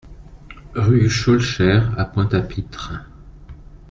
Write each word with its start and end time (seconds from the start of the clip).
Rue 0.73 1.11
Schoelcher 1.11 1.81
à 1.95 2.05
Pointe-à-Pitre 2.05 2.91